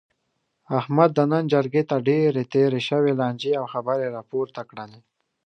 احمد 0.79 1.09
د 1.17 1.19
نن 1.31 1.43
جرګې 1.53 1.83
ته 1.89 1.95
ډېرې 2.07 2.43
تېرې 2.53 2.81
شوې 2.89 3.11
لانجې 3.19 3.51
او 3.59 3.65
خبرې 3.73 4.07
را 4.15 4.21
پورته 4.29 4.61
کړلې. 4.69 5.01